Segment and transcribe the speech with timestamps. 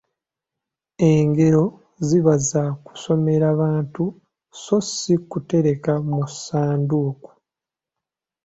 [1.11, 1.63] Engero
[2.05, 4.03] ziba za kusomera bantu
[4.61, 7.29] so si kutereka mu ssanduuko.